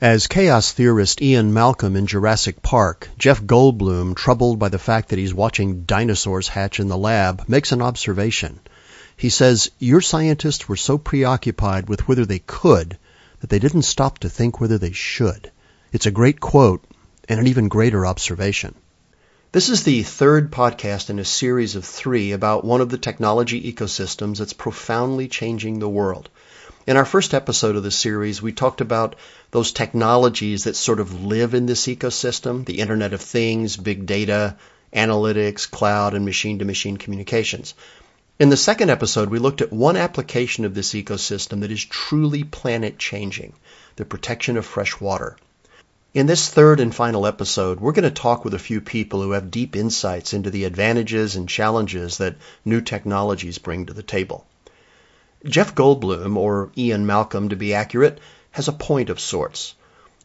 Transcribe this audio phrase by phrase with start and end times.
[0.00, 5.18] As chaos theorist Ian Malcolm in Jurassic Park, Jeff Goldblum, troubled by the fact that
[5.18, 8.60] he's watching dinosaurs hatch in the lab, makes an observation.
[9.16, 12.96] He says, Your scientists were so preoccupied with whether they could
[13.40, 15.50] that they didn't stop to think whether they should.
[15.92, 16.84] It's a great quote
[17.28, 18.76] and an even greater observation.
[19.50, 23.72] This is the third podcast in a series of three about one of the technology
[23.72, 26.30] ecosystems that's profoundly changing the world.
[26.88, 29.14] In our first episode of the series, we talked about
[29.50, 34.56] those technologies that sort of live in this ecosystem the Internet of Things, big data,
[34.96, 37.74] analytics, cloud, and machine to machine communications.
[38.38, 42.42] In the second episode, we looked at one application of this ecosystem that is truly
[42.42, 43.52] planet changing
[43.96, 45.36] the protection of fresh water.
[46.14, 49.32] In this third and final episode, we're going to talk with a few people who
[49.32, 54.46] have deep insights into the advantages and challenges that new technologies bring to the table.
[55.44, 58.18] Jeff Goldblum, or Ian Malcolm to be accurate,
[58.50, 59.74] has a point of sorts.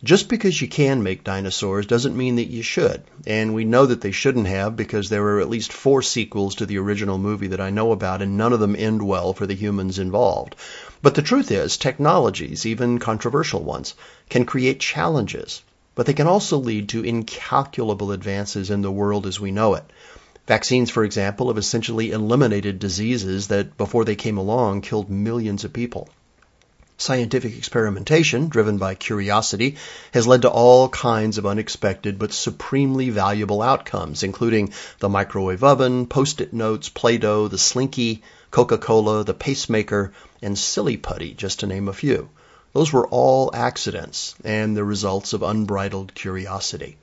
[0.03, 4.01] Just because you can make dinosaurs doesn't mean that you should, and we know that
[4.01, 7.61] they shouldn't have because there are at least four sequels to the original movie that
[7.61, 10.55] I know about, and none of them end well for the humans involved.
[11.03, 13.93] But the truth is, technologies, even controversial ones,
[14.29, 15.61] can create challenges,
[15.93, 19.85] but they can also lead to incalculable advances in the world as we know it.
[20.45, 25.71] Vaccines, for example, have essentially eliminated diseases that, before they came along, killed millions of
[25.71, 26.09] people.
[26.97, 29.77] Scientific experimentation, driven by curiosity,
[30.13, 36.05] has led to all kinds of unexpected but supremely valuable outcomes, including the microwave oven,
[36.05, 41.61] post it notes, Play Doh, the Slinky, Coca Cola, the pacemaker, and Silly Putty, just
[41.61, 42.29] to name a few.
[42.73, 46.97] Those were all accidents and the results of unbridled curiosity.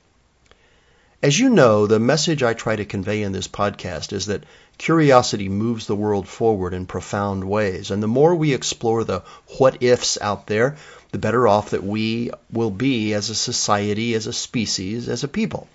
[1.23, 4.43] As you know, the message I try to convey in this podcast is that
[4.79, 7.91] curiosity moves the world forward in profound ways.
[7.91, 9.21] And the more we explore the
[9.59, 10.77] what ifs out there,
[11.11, 15.27] the better off that we will be as a society, as a species, as a
[15.27, 15.67] people.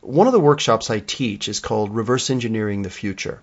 [0.00, 3.42] One of the workshops I teach is called Reverse Engineering the Future.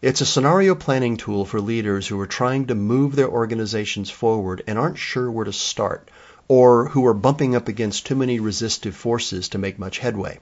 [0.00, 4.62] It's a scenario planning tool for leaders who are trying to move their organizations forward
[4.66, 6.10] and aren't sure where to start,
[6.48, 10.40] or who are bumping up against too many resistive forces to make much headway.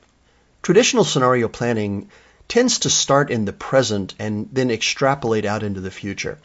[0.63, 2.11] Traditional scenario planning
[2.49, 6.39] tends to start in the present and then extrapolate out into the future.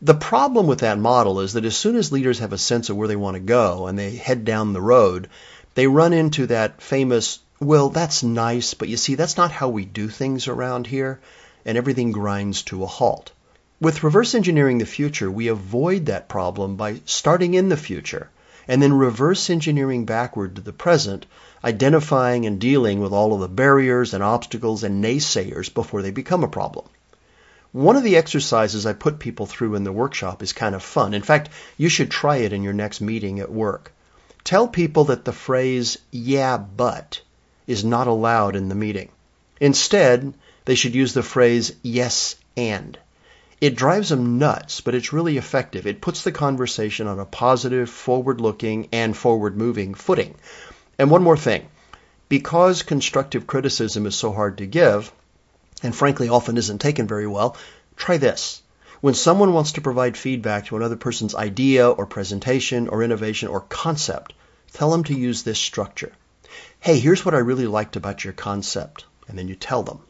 [0.00, 2.96] The problem with that model is that as soon as leaders have a sense of
[2.96, 5.28] where they want to go and they head down the road,
[5.74, 9.84] they run into that famous, well, that's nice, but you see, that's not how we
[9.84, 11.18] do things around here,
[11.64, 13.32] and everything grinds to a halt.
[13.80, 18.30] With reverse engineering the future, we avoid that problem by starting in the future
[18.68, 21.26] and then reverse engineering backward to the present
[21.64, 26.44] identifying and dealing with all of the barriers and obstacles and naysayers before they become
[26.44, 26.86] a problem.
[27.72, 31.14] One of the exercises I put people through in the workshop is kind of fun.
[31.14, 33.92] In fact, you should try it in your next meeting at work.
[34.44, 37.20] Tell people that the phrase, yeah, but,
[37.66, 39.10] is not allowed in the meeting.
[39.60, 40.32] Instead,
[40.64, 42.98] they should use the phrase, yes, and.
[43.60, 45.86] It drives them nuts, but it's really effective.
[45.86, 50.36] It puts the conversation on a positive, forward looking, and forward moving footing.
[50.96, 51.66] And one more thing.
[52.28, 55.10] Because constructive criticism is so hard to give,
[55.82, 57.56] and frankly often isn't taken very well,
[57.96, 58.62] try this.
[59.00, 63.60] When someone wants to provide feedback to another person's idea or presentation or innovation or
[63.60, 64.34] concept,
[64.72, 66.12] tell them to use this structure.
[66.78, 69.04] Hey, here's what I really liked about your concept.
[69.26, 70.00] And then you tell them.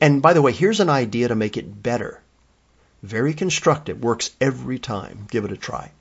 [0.00, 2.22] And by the way, here's an idea to make it better.
[3.02, 5.26] Very constructive, works every time.
[5.30, 5.92] Give it a try.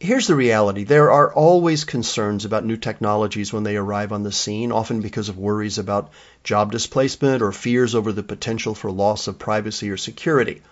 [0.00, 0.82] Here's the reality.
[0.82, 5.28] There are always concerns about new technologies when they arrive on the scene, often because
[5.28, 6.10] of worries about
[6.42, 10.62] job displacement or fears over the potential for loss of privacy or security.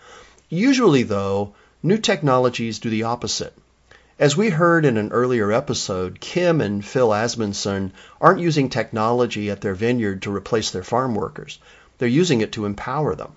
[0.49, 3.55] Usually, though, new technologies do the opposite.
[4.19, 9.61] As we heard in an earlier episode, Kim and Phil Asmundson aren't using technology at
[9.61, 11.59] their vineyard to replace their farm workers.
[11.99, 13.33] They're using it to empower them.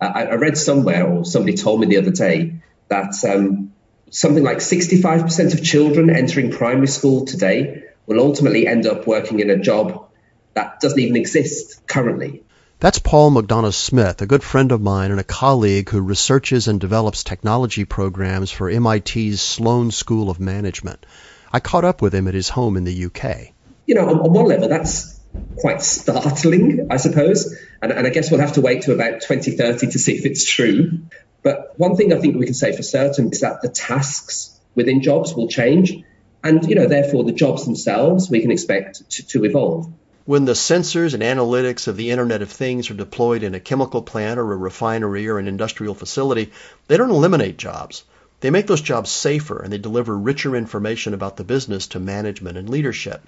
[0.00, 2.56] I, read somewhere, or somebody told me the other day,
[2.88, 3.72] that um,
[4.10, 9.50] something like 65% of children entering primary school today will ultimately end up working in
[9.50, 10.08] a job
[10.54, 12.44] that doesn't even exist currently.
[12.80, 17.24] That's Paul McDonagh-Smith, a good friend of mine and a colleague who researches and develops
[17.24, 21.06] technology programs for MIT's Sloan School of Management.
[21.52, 23.52] I caught up with him at his home in the UK.
[23.86, 25.18] You know, on, on one level, that's
[25.56, 27.56] quite startling, I suppose.
[27.82, 30.44] And, and, I guess we'll have to wait to about 2030 to see if it's
[30.44, 31.00] true.
[31.42, 35.02] But one thing I think we can say for certain is that the tasks within
[35.02, 36.02] jobs will change.
[36.42, 39.90] And, you know, therefore the jobs themselves we can expect to, to evolve.
[40.26, 44.02] When the sensors and analytics of the Internet of Things are deployed in a chemical
[44.02, 46.52] plant or a refinery or an industrial facility,
[46.88, 48.04] they don't eliminate jobs.
[48.40, 52.56] They make those jobs safer and they deliver richer information about the business to management
[52.56, 53.22] and leadership.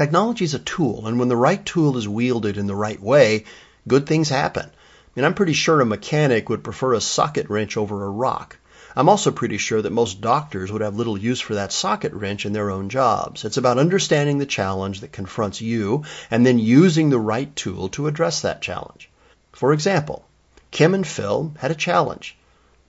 [0.00, 3.44] Technology is a tool, and when the right tool is wielded in the right way,
[3.86, 4.64] good things happen.
[4.64, 4.70] I
[5.14, 8.56] mean, I'm pretty sure a mechanic would prefer a socket wrench over a rock.
[8.96, 12.46] I'm also pretty sure that most doctors would have little use for that socket wrench
[12.46, 13.44] in their own jobs.
[13.44, 18.06] It's about understanding the challenge that confronts you and then using the right tool to
[18.06, 19.10] address that challenge.
[19.52, 20.24] For example,
[20.70, 22.38] Kim and Phil had a challenge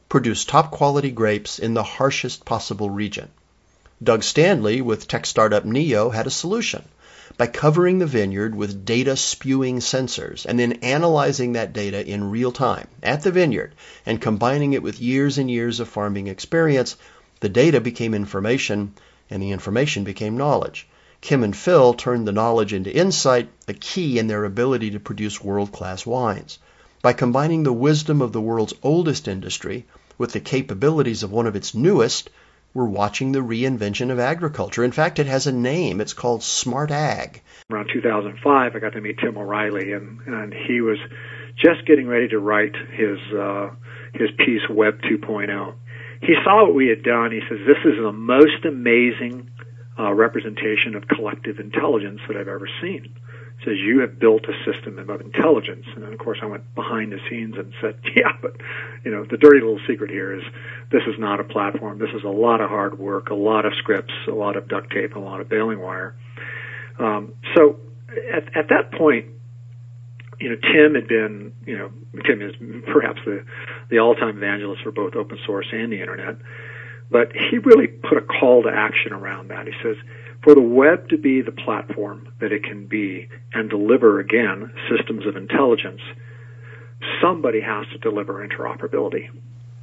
[0.07, 3.27] produce top quality grapes in the harshest possible region.
[4.01, 6.85] Doug Stanley with tech startup Neo had a solution.
[7.41, 12.51] By covering the vineyard with data spewing sensors and then analyzing that data in real
[12.51, 13.73] time at the vineyard
[14.05, 16.97] and combining it with years and years of farming experience,
[17.39, 18.93] the data became information
[19.31, 20.87] and the information became knowledge.
[21.19, 25.43] Kim and Phil turned the knowledge into insight, a key in their ability to produce
[25.43, 26.59] world class wines.
[27.01, 31.55] By combining the wisdom of the world's oldest industry with the capabilities of one of
[31.55, 32.29] its newest,
[32.73, 34.83] we're watching the reinvention of agriculture.
[34.83, 35.99] In fact, it has a name.
[35.99, 37.41] It's called Smart Ag.
[37.69, 40.97] Around 2005, I got to meet Tim O'Reilly, and, and he was
[41.57, 43.71] just getting ready to write his uh,
[44.13, 45.73] his piece Web 2.0.
[46.21, 47.31] He saw what we had done.
[47.31, 49.49] He says, "This is the most amazing
[49.99, 53.15] uh, representation of collective intelligence that I've ever seen."
[53.65, 55.85] Says you have built a system of intelligence.
[55.93, 58.55] And then of course I went behind the scenes and said, yeah, but
[59.03, 60.43] you know, the dirty little secret here is
[60.91, 61.99] this is not a platform.
[61.99, 64.91] This is a lot of hard work, a lot of scripts, a lot of duct
[64.91, 66.15] tape, a lot of baling wire.
[66.99, 67.77] Um, so
[68.33, 69.27] at, at that point,
[70.39, 71.91] you know, Tim had been, you know,
[72.25, 72.55] Tim is
[72.91, 73.45] perhaps the,
[73.89, 76.37] the all-time evangelist for both open source and the internet.
[77.11, 79.67] But he really put a call to action around that.
[79.67, 79.97] He says,
[80.43, 85.25] for the web to be the platform that it can be and deliver, again, systems
[85.25, 86.01] of intelligence,
[87.21, 89.29] somebody has to deliver interoperability.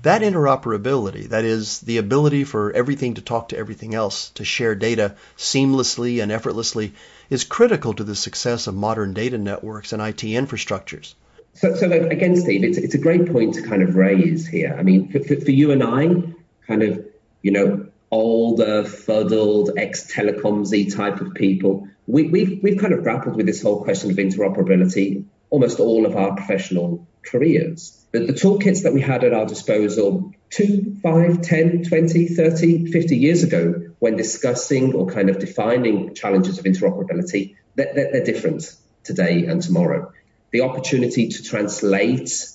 [0.03, 4.75] That interoperability, that is, the ability for everything to talk to everything else, to share
[4.75, 6.93] data seamlessly and effortlessly,
[7.31, 11.15] is critical to the success of modern data networks and IT infrastructures.
[11.55, 14.77] So, so again, Steve, it's, it's a great point to kind of raise here.
[14.79, 16.33] I mean, for, for, for you and I,
[16.69, 17.05] kind of,
[17.43, 23.37] you know, older, fuddled, ex-telecoms y type of people, we, we've, we've kind of grappled
[23.37, 28.07] with this whole question of interoperability almost all of our professional careers.
[28.13, 33.17] The, the toolkits that we had at our disposal two, five, 10, 20, 30, 50
[33.17, 38.75] years ago when discussing or kind of defining challenges of interoperability, they're, they're different
[39.05, 40.13] today and tomorrow.
[40.51, 42.47] The opportunity to translate,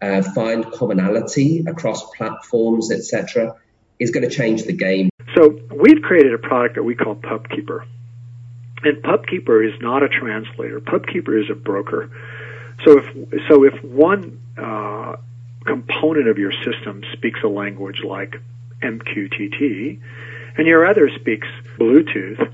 [0.00, 3.56] uh, find commonality across platforms, etc.,
[4.00, 5.10] is going to change the game.
[5.36, 7.84] So we've created a product that we call PubKeeper.
[8.82, 10.80] And PubKeeper is not a translator.
[10.80, 12.10] PubKeeper is a broker.
[12.84, 13.04] So if
[13.48, 15.16] so, if one uh,
[15.66, 18.36] component of your system speaks a language like
[18.82, 20.00] MQTT,
[20.56, 21.46] and your other speaks
[21.78, 22.50] Bluetooth,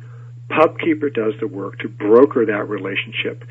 [0.50, 3.44] PubKeeper does the work to broker that relationship.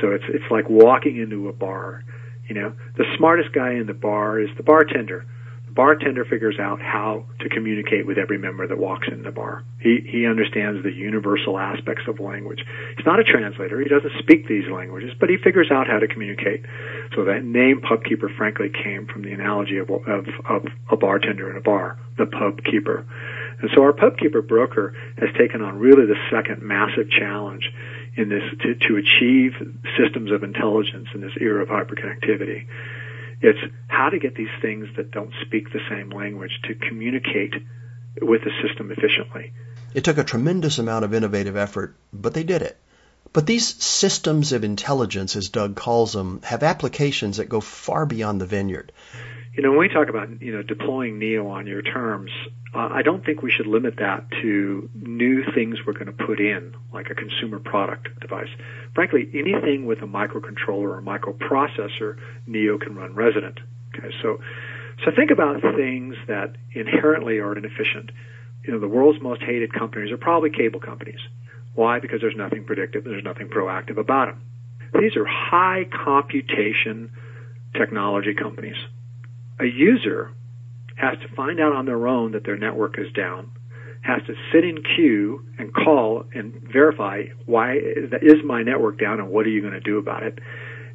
[0.00, 2.04] So it's it's like walking into a bar.
[2.46, 5.26] You know, the smartest guy in the bar is the bartender
[5.80, 9.64] bartender figures out how to communicate with every member that walks in the bar.
[9.80, 12.62] He he understands the universal aspects of language.
[12.98, 13.80] He's not a translator.
[13.80, 16.66] He doesn't speak these languages, but he figures out how to communicate.
[17.16, 21.56] So that name pubkeeper, frankly, came from the analogy of of, of a bartender in
[21.56, 23.06] a bar, the pub keeper.
[23.62, 27.72] And so our pubkeeper broker has taken on really the second massive challenge
[28.18, 29.52] in this to, to achieve
[29.96, 32.66] systems of intelligence in this era of hyperconnectivity.
[33.42, 37.54] It's how to get these things that don't speak the same language to communicate
[38.20, 39.52] with the system efficiently.
[39.94, 42.76] It took a tremendous amount of innovative effort, but they did it.
[43.32, 48.40] But these systems of intelligence, as Doug calls them, have applications that go far beyond
[48.40, 48.92] the vineyard.
[49.60, 52.30] You know, when we talk about you know deploying Neo on your terms,
[52.74, 56.40] uh, I don't think we should limit that to new things we're going to put
[56.40, 58.48] in, like a consumer product device.
[58.94, 63.60] Frankly, anything with a microcontroller or microprocessor, Neo can run resident.
[63.94, 64.40] Okay, so
[65.04, 68.12] so think about things that inherently are inefficient.
[68.64, 71.20] You know, the world's most hated companies are probably cable companies.
[71.74, 71.98] Why?
[71.98, 74.42] Because there's nothing predictive, there's nothing proactive about them.
[74.98, 77.10] These are high computation
[77.74, 78.76] technology companies
[79.60, 80.32] a user
[80.96, 83.50] has to find out on their own that their network is down,
[84.02, 89.28] has to sit in queue and call and verify why is my network down and
[89.30, 90.38] what are you going to do about it.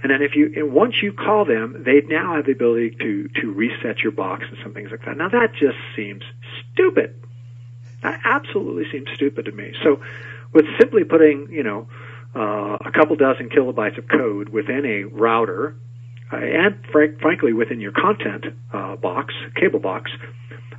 [0.02, 3.28] And then if you and once you call them, they now have the ability to
[3.42, 5.18] to reset your box and some things like that.
[5.18, 6.24] Now that just seems
[6.74, 7.16] stupid.
[8.04, 9.74] That absolutely seems stupid to me.
[9.84, 10.02] So
[10.54, 11.88] with simply putting, you know,
[12.36, 15.76] uh, a couple dozen kilobytes of code within a router
[16.38, 20.12] and frank, frankly within your content uh, box, cable box,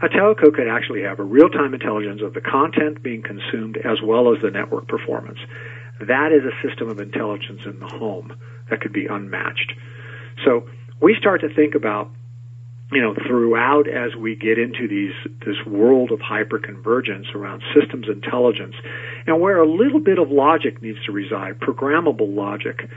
[0.02, 4.34] a telco could actually have a real-time intelligence of the content being consumed as well
[4.34, 5.38] as the network performance.
[6.00, 8.36] That is a system of intelligence in the home
[8.68, 9.72] that could be unmatched.
[10.44, 10.68] So
[11.00, 12.10] we start to think about
[12.92, 15.12] you know, throughout as we get into these
[15.44, 18.74] this world of hyperconvergence around systems intelligence,
[19.26, 22.88] and where a little bit of logic needs to reside, programmable logic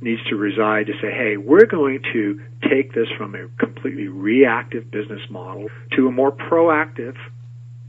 [0.00, 4.90] needs to reside to say, hey, we're going to take this from a completely reactive
[4.90, 7.16] business model to a more proactive,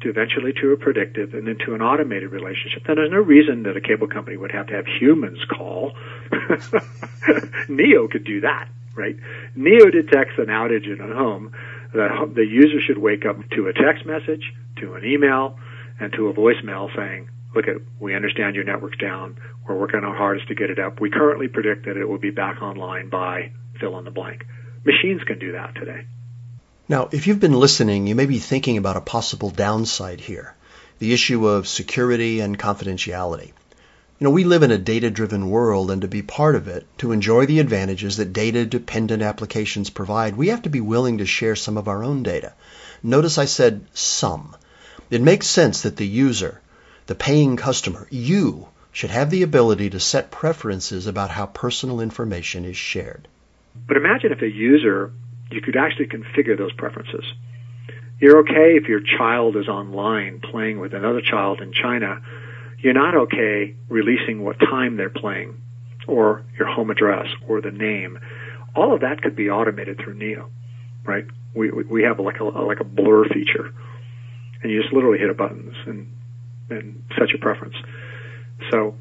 [0.01, 2.83] to eventually to a predictive, and then to an automated relationship.
[2.85, 5.93] Then there's no reason that a cable company would have to have humans call.
[7.67, 9.15] Neo could do that right?
[9.55, 11.53] Neo detects an outage in a home.
[11.93, 15.57] The, the user should wake up to a text message, to an email,
[15.99, 19.37] and to a voicemail saying, look at, we understand your network's down.
[19.67, 21.01] We're working our hardest to get it up.
[21.01, 24.45] We currently predict that it will be back online by fill in the blank.
[24.85, 26.05] Machines can do that today.
[26.87, 30.55] Now, if you've been listening, you may be thinking about a possible downside here
[30.99, 33.47] the issue of security and confidentiality.
[34.19, 36.87] You know, we live in a data driven world, and to be part of it,
[36.99, 41.25] to enjoy the advantages that data dependent applications provide, we have to be willing to
[41.25, 42.53] share some of our own data.
[43.03, 44.55] Notice I said some.
[45.11, 46.61] It makes sense that the user,
[47.07, 52.65] the paying customer, you, should have the ability to set preferences about how personal information
[52.65, 53.27] is shared.
[53.87, 55.11] But imagine if a user,
[55.51, 57.25] you could actually configure those preferences.
[58.19, 62.21] You're okay if your child is online playing with another child in China
[62.79, 65.61] you're not okay releasing what time they're playing
[66.07, 68.19] or your home address or the name.
[68.75, 70.49] All of that could be automated through Neo,
[71.03, 71.25] right?
[71.55, 73.73] We we have like a like a blur feature,
[74.61, 76.13] and you just literally hit a button, and
[76.69, 77.75] and such a preference.
[78.71, 78.95] So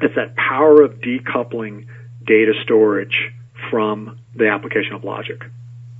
[0.00, 1.86] it's that power of decoupling
[2.24, 3.32] data storage
[3.70, 5.42] from the application of logic.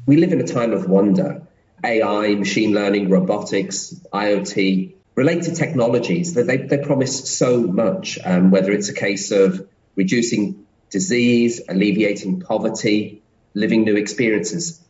[0.06, 1.42] We live in a time of wonder.
[1.84, 8.88] AI, machine learning, robotics, IoT, related technologies they, they promise so much, um, whether it's
[8.88, 13.22] a case of reducing disease, alleviating poverty,
[13.54, 14.80] living new experiences.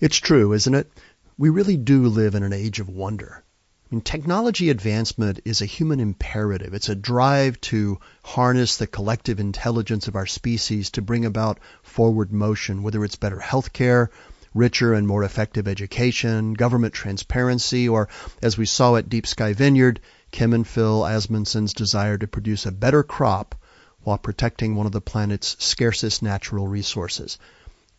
[0.00, 0.90] It's true, isn't it?
[1.36, 3.44] We really do live in an age of wonder.
[3.90, 6.74] I mean, technology advancement is a human imperative.
[6.74, 12.30] It's a drive to harness the collective intelligence of our species to bring about forward
[12.30, 14.10] motion, whether it's better health care,
[14.52, 18.10] richer and more effective education, government transparency, or,
[18.42, 20.00] as we saw at Deep Sky Vineyard,
[20.32, 23.54] Kim and Phil Asmunsen's desire to produce a better crop
[24.02, 27.38] while protecting one of the planet's scarcest natural resources.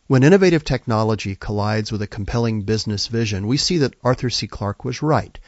[0.06, 4.46] When innovative technology collides with a compelling business vision, we see that Arthur C.
[4.46, 5.40] Clarke was right.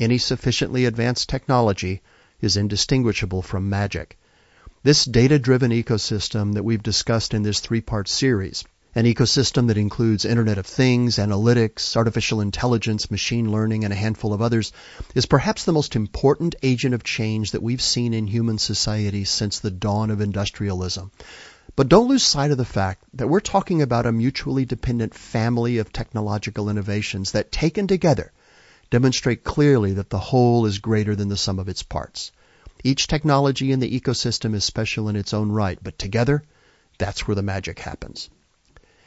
[0.00, 2.00] Any sufficiently advanced technology
[2.40, 4.18] is indistinguishable from magic.
[4.82, 8.64] This data driven ecosystem that we've discussed in this three part series
[8.94, 14.32] an ecosystem that includes Internet of Things, analytics, artificial intelligence, machine learning, and a handful
[14.32, 14.72] of others,
[15.14, 19.58] is perhaps the most important agent of change that we've seen in human society since
[19.58, 21.10] the dawn of industrialism.
[21.76, 25.76] But don't lose sight of the fact that we're talking about a mutually dependent family
[25.76, 28.32] of technological innovations that, taken together,
[28.90, 32.32] demonstrate clearly that the whole is greater than the sum of its parts.
[32.82, 36.42] Each technology in the ecosystem is special in its own right, but together,
[36.98, 38.30] that's where the magic happens.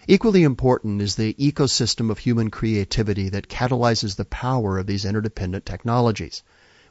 [0.07, 5.65] Equally important is the ecosystem of human creativity that catalyzes the power of these interdependent
[5.65, 6.43] technologies.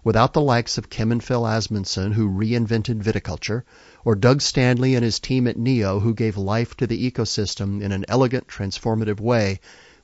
[0.05, 3.63] Without the likes of Kim and Phil Asmundsen, who reinvented viticulture,
[4.05, 7.93] or Doug Stanley and his team at NEO, who gave life to the ecosystem in
[7.93, 9.61] an elegant, transformative way,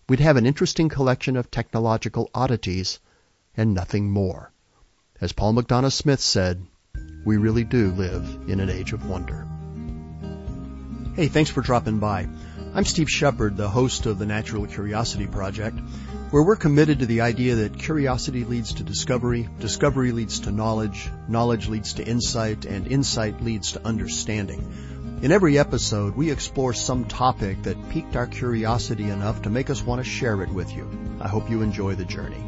[0.09, 2.99] we'd have an interesting collection of technological oddities
[3.57, 4.51] and nothing more.
[5.21, 6.65] As Paul McDonagh-Smith said,
[7.25, 9.47] we really do live in an age of wonder.
[11.15, 12.29] Hey, thanks for dropping by.
[12.75, 15.79] I'm Steve Shepard, the host of the Natural Curiosity Project,
[16.31, 21.11] where we're committed to the idea that curiosity leads to discovery, discovery leads to knowledge,
[21.27, 24.88] knowledge leads to insight, and insight leads to understanding.
[25.21, 29.83] In every episode, we explore some topic that piqued our curiosity enough to make us
[29.83, 30.89] want to share it with you.
[31.21, 32.43] I hope you enjoy the journey.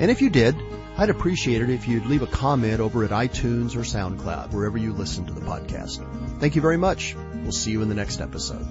[0.00, 0.56] And if you did,
[0.96, 4.94] I'd appreciate it if you'd leave a comment over at iTunes or SoundCloud, wherever you
[4.94, 6.40] listen to the podcast.
[6.40, 7.14] Thank you very much.
[7.34, 8.66] We'll see you in the next episode.